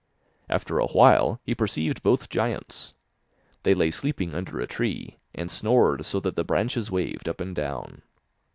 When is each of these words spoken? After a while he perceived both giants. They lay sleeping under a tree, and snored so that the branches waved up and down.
After 0.49 0.79
a 0.79 0.87
while 0.87 1.39
he 1.45 1.53
perceived 1.53 2.01
both 2.01 2.27
giants. 2.31 2.95
They 3.61 3.75
lay 3.75 3.91
sleeping 3.91 4.33
under 4.33 4.59
a 4.59 4.65
tree, 4.65 5.19
and 5.35 5.51
snored 5.51 6.07
so 6.07 6.19
that 6.21 6.35
the 6.35 6.43
branches 6.43 6.89
waved 6.89 7.29
up 7.29 7.39
and 7.39 7.55
down. 7.55 8.01